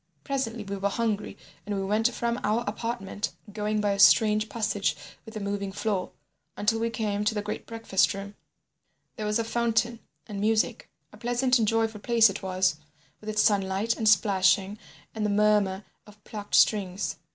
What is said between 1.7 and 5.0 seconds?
we went from our apartment, going by a strange passage